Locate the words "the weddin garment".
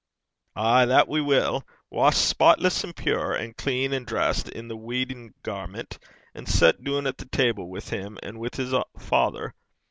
4.61-5.99